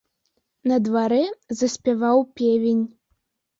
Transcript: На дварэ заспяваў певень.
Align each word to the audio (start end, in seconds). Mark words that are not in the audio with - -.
На 0.71 0.79
дварэ 0.85 1.19
заспяваў 1.61 2.25
певень. 2.43 2.83